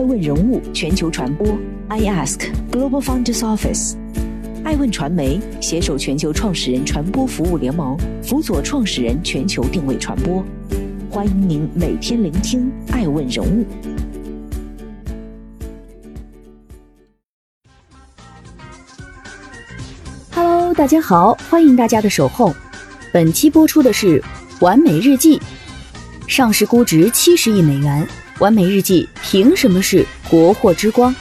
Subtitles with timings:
[0.00, 1.46] 爱问人物全球传播
[1.88, 3.96] ，I Ask Global Founders Office，
[4.64, 10.42] 爱问传媒携手全球创始人传播服务联盟，辅佐创始人全球定位传播。
[11.10, 13.66] 欢迎您每天聆听爱问人物。
[20.30, 22.54] Hello，大家好，欢迎大家的守候。
[23.12, 24.18] 本期播出的是
[24.62, 25.38] 《完美日记》，
[26.26, 28.08] 上市估值七十亿美元。
[28.40, 31.14] 完美日记凭什么是国货之光？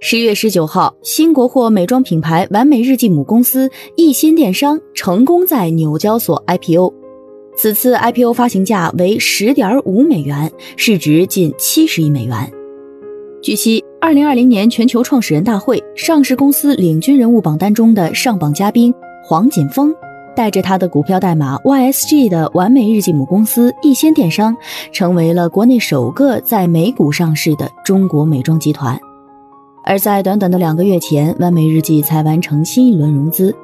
[0.00, 6.92] 十月十九号，新国货美妆品牌完美日记母公司一心电商成功在纽交所 IPO。
[7.56, 12.52] 此次 IPO 发行价为十点五美元，市值近七十亿美元。
[13.40, 19.94] 据悉，二零二零年全球创始人大会上市公司领军人物榜单中的上榜嘉宾黄锦峰。
[20.34, 24.56] 带着他的股票代码 YSG 的完美日记母公司逸仙电商，
[24.92, 28.98] 成为了国内首个在美股上市的中国美妆集团。
[29.82, 33.54] 而在短短的两个月前，完美日记才完成新一轮融资，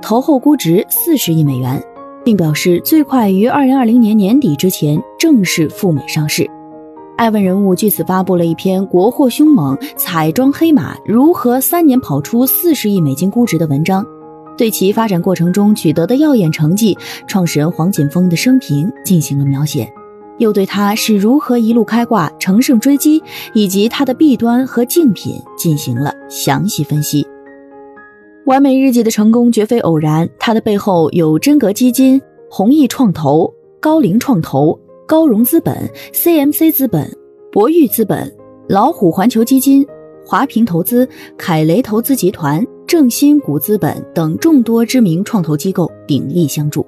[0.00, 1.82] 投后估值四十亿美元，
[2.24, 6.48] 并表示最快于二零二零年年底之前正式赴美上市。
[7.16, 14.04] 艾问人物据此发布了一篇“国货凶猛，彩妆黑马如何三年跑出四十亿美金估值”的文章。
[14.56, 19.92] 对其发展过程中取得的耀眼成绩、创始人黄锦峰的生平进行了描写，
[20.38, 27.26] 又对他是如何一路开挂、乘胜追击，以及他的弊端和竞品进行了详细分析。
[28.46, 37.10] 完美日记的成功绝非偶然，它的背后有真格基金、弘毅创投、高瓴创投、高融资本、CMC 资本、
[37.50, 38.30] 博裕资本、
[38.68, 39.86] 老虎环球基金、
[40.26, 42.64] 华平投资、凯雷投资集团。
[42.86, 46.86] 正新股资本等众多知名创投机构鼎力相助。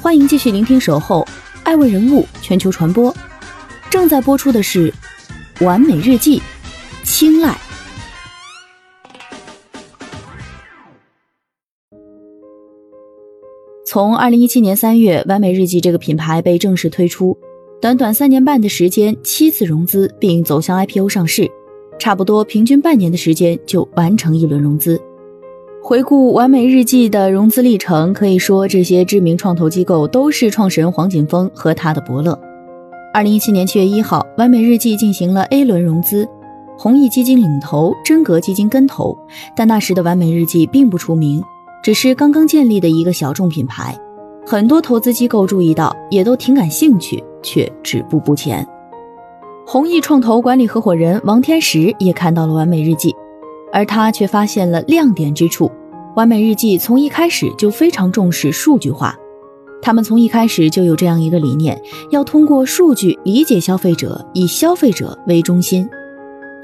[0.00, 1.26] 欢迎继续聆听《守候
[1.62, 3.12] 爱问人物全球传播》，
[3.90, 4.90] 正在播出的是
[5.64, 6.38] 《完美日记》，
[7.04, 7.65] 青睐。
[13.88, 17.38] 从二零一七年三月，完美日记这个品牌被正式推出，
[17.80, 21.48] 短短三年半的时间，七次融资并走向 IPO 上市，
[21.96, 25.00] 差不多平均半年的时间就完成一轮融资。
[25.80, 32.36] 回顾完美日记的融资历程，可以说这些知名创投机构都是创始人黄锦峰和他的伯乐。
[33.14, 36.26] 二零一七年七月一号，完美日记进行了 A 轮融资，
[36.76, 39.16] 弘毅基金领投，真格基金跟投，
[39.56, 41.40] 但那时的完美日记并不出名。
[41.86, 43.96] 只是刚刚建立的一个小众品牌，
[44.44, 48.66] 很多投资机构注意到，也都挺感兴趣，却止步不前。
[49.64, 53.14] 弘毅创投管理合伙人王天石也看到了完美日记，
[53.72, 55.70] 而他却发现了亮点之处。
[56.16, 59.16] 完美日记从一开始就非常重视数据化，
[59.80, 61.80] 他们从一开始就有这样一个理念，
[62.10, 65.88] 要通过数据理解消费者，以消费者为中心。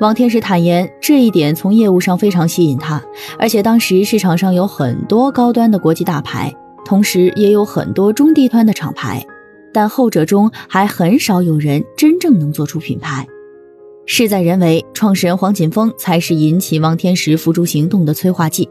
[0.02, 3.00] 王天石坦言，这一点从业务上非常吸引他，
[3.38, 6.52] 而且当时市场上有很多高端的国际大牌，
[6.84, 9.24] 同时也有很多中低端的厂牌，
[9.72, 13.24] 但后者中还很少有人真正能做出品牌。
[14.04, 18.69] 事在人为，创始人黄锦峰才是引起王天石付诸行动的催化剂。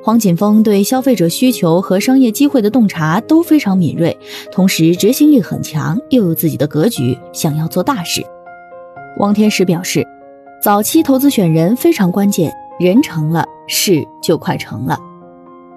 [0.00, 4.16] 黄锦峰对消费者需求和商业机会的洞察都非常敏锐，
[4.52, 8.24] 同时执行力很强，又有自己的格局，想要做大事。
[9.18, 10.06] 王天石表示。
[10.62, 14.98] 早期投资选人非常关键，人成了，事就快成了。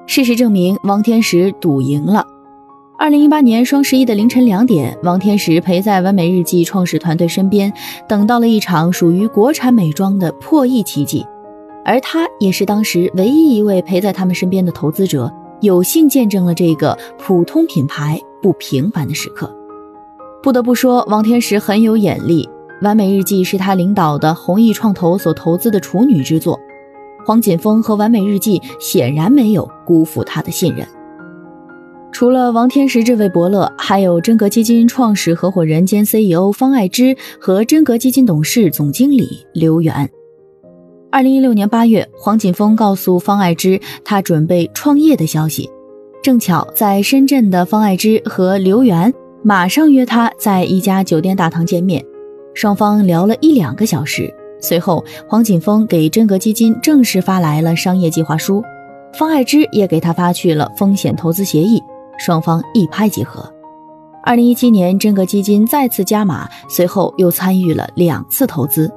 [0.06, 2.28] 事实证明，王天石赌赢了。
[3.00, 7.72] 二零一八年双十一的凌晨两点，王天石陪在完美日记创始团队身边，
[8.10, 11.26] 等到了一场属于国产美妆的破亿奇迹。
[11.86, 19.50] 而他也是当时唯一一位陪在他们身边的投资者，有幸见证了这个普通品牌不平凡的时刻。
[20.42, 22.50] 不得不说，王天石很有眼力。
[22.84, 26.60] 完美日记是他领导的弘毅创投所投资的处女之作，
[27.26, 30.86] 黄锦峰和完美日记显然没有辜负他的信任。
[32.12, 40.10] 除了王天石这位伯乐，还有真格基金创始合伙人兼 CEO 方爱之和真格基金董事总经理刘源。
[41.10, 45.70] 二零一六年八月，黄锦峰告诉方爱之他准备创业的消息，
[46.22, 52.04] 正巧在深圳的方爱之和刘源马上约他在一家酒店大堂见面。
[52.54, 58.64] 双方聊了一两个小时，随后黄锦峰给真格基金正式发来了商业计划书，
[59.14, 61.82] 方爱之也给他发去了风险投资协议，
[62.18, 63.44] 双方一拍即合。
[64.24, 68.90] 二零一七年，真格基金再次加码，随后又参与了两次投资。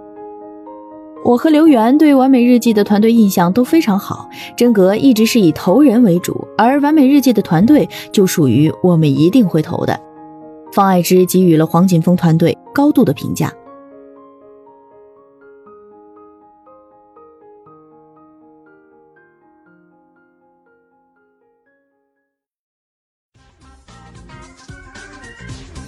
[1.24, 4.28] 我和刘源对完美日记的团队印象都非常好。
[4.56, 9.98] 真格一直是以投人为主，而完美日记的团队就属于我们一定会投的。
[10.72, 13.50] 方爱之给予了黄锦峰团队高度的评价。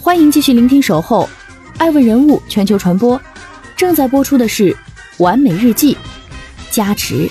[0.00, 1.25] 欢迎继续聆听《守候》，
[1.79, 3.20] 爱问人物全球传播，
[3.76, 4.75] 正在播出的是。
[5.19, 5.96] 完美日记，
[6.70, 7.29] 加持。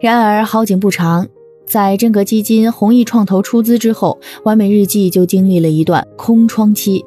[0.00, 1.26] 然而好景不长，
[1.68, 7.04] 在真格基金、弘毅创投出资之后，完美日记就经历了一段空窗期。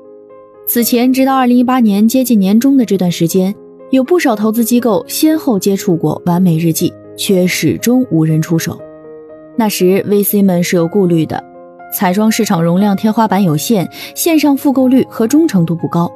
[0.68, 3.54] 此前，直到二零一八年接近年中的这段时间，
[3.90, 8.80] 有不少投资机构先后接触过完美日记，却始终无人出手。
[9.58, 11.44] 那时，VC 们是有顾虑的。
[11.94, 16.10] 彩妆市场容量天花板有限，线上复购率和忠诚度不高。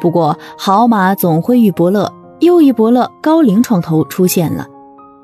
[0.00, 4.66] 不过好马总会遇伯乐，又一伯乐高瓴创投出现了。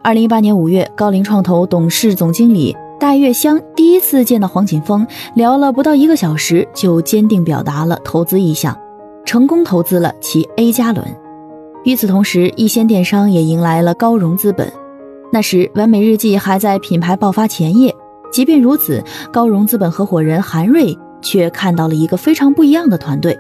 [0.06, 5.04] 二零一八年五月，高瓴创投董事总经理戴月香第一次见到黄锦峰，
[5.34, 8.78] 聊了不到一个小时，就坚定表达了投资意向，
[9.24, 11.04] 成功投资了其 A 加轮。
[11.82, 14.72] 与此同时，一仙电商也迎来了高融资本。
[15.32, 17.92] 那时，完美日记还在品牌爆发前夜。
[18.30, 19.02] 即便如此，
[19.32, 23.36] 高融资本合伙人韩瑞却看到了一个非常不一样的团队，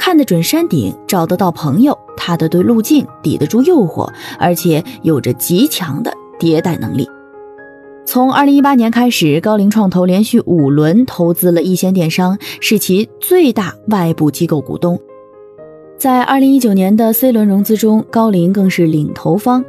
[0.00, 7.06] 看得准山顶，找得到朋友，踏得对路径，抵得住诱惑，而且有着极强的迭代能力。
[8.06, 14.98] 从二零一八年开始，高瓴创投连续五轮投资了一仙电商，是其最大外部机构股东。
[15.98, 19.62] 在二零一九年的 C 轮融资中，高瓴更是领投方，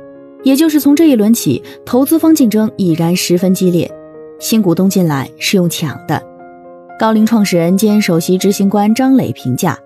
[0.43, 3.91] 也就是从这一轮起，投资方竞争已然十分激烈。
[4.39, 6.23] 新股东进来是用抢的。
[6.97, 9.77] 高瓴创始人兼首席执行官张磊评价，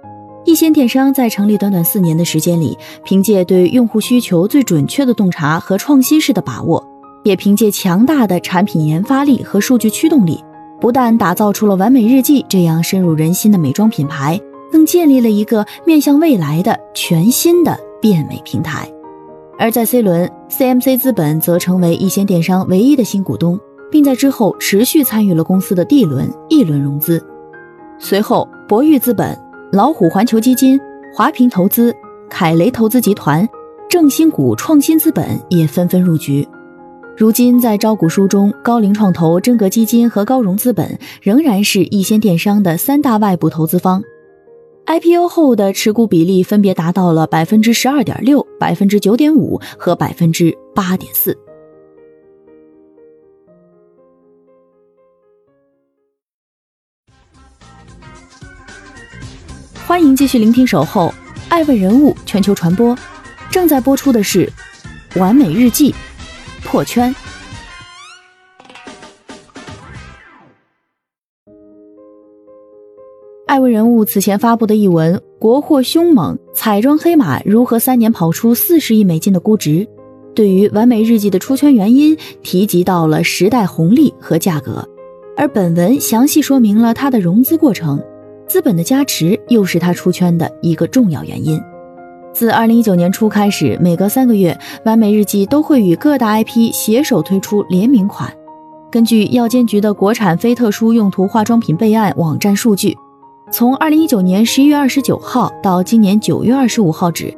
[0.46, 6.84] 一仙电商在成立短短四年的时间里，凭借对用户需求最准确的洞察和创新式的把握，
[7.24, 10.40] 也凭借强大的产品研发力和数据驱动力，
[10.80, 14.40] 不但打造出了完美日记这样深入人心的美妆品牌，
[14.72, 18.90] 更建立了一个面向未来的全新的变美平台。
[19.58, 23.60] 而在 C 轮，CMC 资本则成为一仙电商唯一的新股东。
[23.92, 27.24] 并在之后持续参与了公司的 D 轮、E 轮融资。
[27.98, 29.40] 随后，博裕资本、
[29.76, 30.80] 老虎环球基金、
[31.14, 31.94] 华平投资、
[32.30, 33.46] 凯雷投资集团、
[33.90, 36.48] 正新股创新资本也纷纷入局。
[37.18, 44.02] 如今，在招股书中，高瓴创投、真格基金和高融资本仍然是易仙电商的三大外部投资方。
[44.86, 51.38] IPO 后的持股比例分别达到了百分之十二点六、百分之九点五和百分之八点四。
[59.88, 61.10] 欢迎继续聆听《守候》，
[61.48, 62.98] 爱问人物全球传播，
[63.52, 64.52] 正在播出的是
[65.20, 65.92] 《完美日记》
[66.64, 67.14] 破圈。
[73.46, 79.70] 爱问人物此前发布的一文《国货凶猛，彩妆黑马如何三年跑出四十亿美金的估值》，
[80.34, 84.90] 对于完美日记的出圈原因提及到了时代红利和价格，
[85.38, 88.04] 而本文详细说明了它的融资过程。
[88.48, 91.60] 资本的加持又是他出圈的一个重要原因。
[92.34, 98.32] 自二零一九年初开始，每隔三个月，完美日记都会与各大 IP 携手推出联名款。
[98.92, 102.96] 根据药监局的国产非特殊用途化妆品备案网站数据，
[103.52, 107.34] 从二零一九年十一月二十九号到今年九月二十五号止，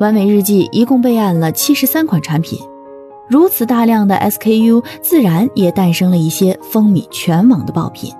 [0.00, 2.58] 完美日记一共备案了七十三款产品。
[3.28, 8.10] 如此大量的 SKU，自然也诞生了一些风靡全网的爆品。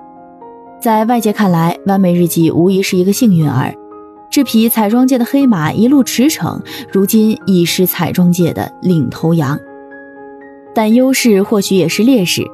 [0.81, 3.75] 在外界看来，完美日记无疑是一个幸运儿，
[4.31, 6.57] 这匹彩妆界的黑马一路驰骋，
[6.89, 9.59] 如今已是彩妆界的领头羊。
[10.73, 12.45] 但优势或许也是劣势。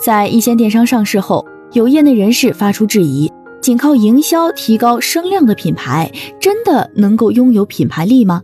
[0.00, 6.10] 在一线电商上市后，有业内人士发出质疑：仅靠营销提高声量的品牌，
[6.40, 8.42] 真的能够拥有品牌力吗？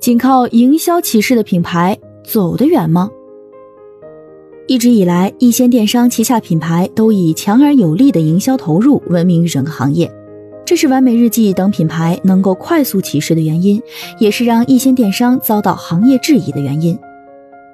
[0.00, 3.10] 仅靠营销起势的品牌，走得远吗？
[4.70, 10.08] 一直以来，一仙电商旗下品牌都以强而有力的营销投入闻名于整个行业，
[10.64, 13.82] 这是完美日记等品牌能够快速起势的原因，
[14.20, 16.96] 也是让一仙电商遭到行业质疑的原因。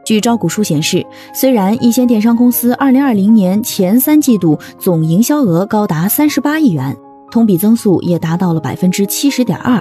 [0.07, 6.97] 据招股书显示，虽然一仙电商公司2020年前三季度总营销额高达38亿元，
[7.31, 9.79] 同比增速也达到了百分之七十点二，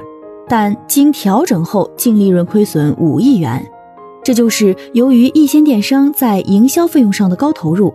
[0.49, 3.65] 但经调整后净利润亏损五亿元。
[4.25, 7.93] 这就是由于一线电商在营销费用上的高投入，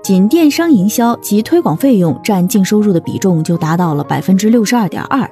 [0.00, 5.28] 仅电商营销及推广费用占净收入的比重就达到了百分之六十二点二。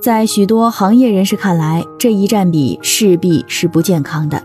[0.00, 4.40] 在许多行业人士看来，这一占比势必是不健康的。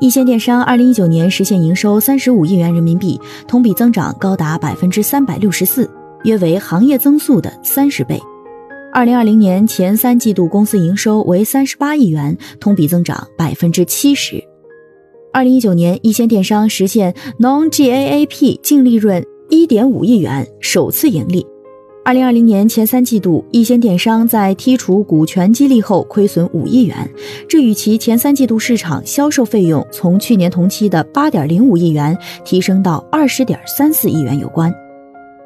[0.00, 5.90] 一线电商二零一九年实现营收三十五亿元人民币，同比增长高达百分之三百六十四，
[6.24, 8.18] 约为行业增速的三十倍。
[8.90, 14.42] 二零二零年前三季度公司营收为三十八亿元，同比增长百分之七十。
[15.32, 21.46] 二零一九年，一线电商实现 non-GAAP 净利润一点五亿元，首次盈利。
[22.02, 27.08] 二零二零年前三季度，一线电商在剔除股权激励后亏损五亿元，
[27.46, 34.74] 这与其前三季度市场销售费用从去年同期的八点零五亿元提升到二十点三四亿元有关。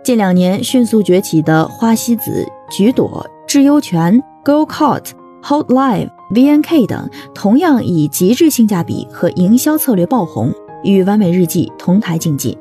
[0.05, 3.25] 近两年迅速崛起的花西子、橘朵。
[3.53, 5.11] 智优泉、Go Cart、
[5.43, 10.51] Hold Live、VNK 等同样以极致性价比和营销策略爆红，
[10.83, 12.57] 与完美日记同台竞技。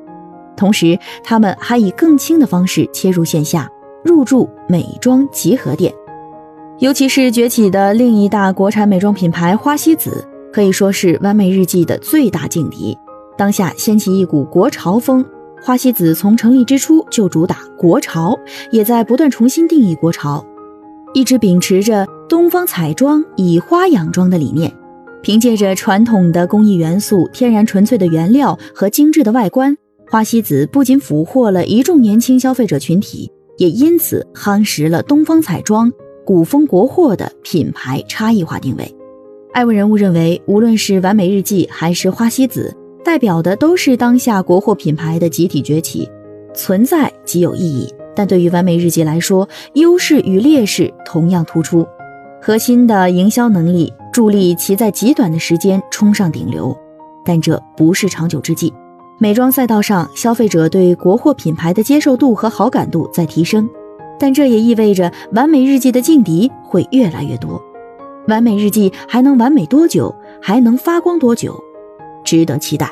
[0.57, 3.69] 同时，他们还以更轻的方式切入线下，
[4.03, 5.93] 入驻美妆集合店。
[6.79, 12.97] 尤其是崛起的另一大国产美妆品牌花西子，可以说是完美日记的最大劲敌。
[13.37, 15.25] 当下掀起一股国潮风，
[15.63, 18.37] 花西子从成立之初就主打国潮，
[18.71, 20.45] 也在不断重新定义国潮。
[21.13, 24.71] 一直秉持着东方彩妆以花养妆的理念，
[25.21, 29.75] 凭借着传统的工艺元素、天然纯粹的原料和精致的外观，
[30.09, 35.91] 花西子不仅俘获了一众年轻消费者群体，也因此夯实了东方彩妆
[36.25, 38.95] 古风国货的品牌差异化定位。
[39.53, 46.09] 爱问人物认为，无论是完美日记还是花西子，代表的都是当下国货品牌的集体崛起，
[46.53, 47.93] 存在极有意义。
[48.15, 51.87] 但对于完美日记来说，优势与劣势同样突出。
[52.41, 56.75] 核心的营销能力助力其在极短的时间冲上顶流，
[57.23, 58.73] 但这不是长久之计。
[59.19, 63.69] 美妆赛道上，消费者对国货品牌的接受度和好感度在提升，
[64.19, 67.61] 但这也意味着完美日记的劲敌会越来越多。
[68.27, 70.13] 完美日记还能完美多久？
[70.41, 71.55] 还能发光多久？
[72.23, 72.91] 值得期待。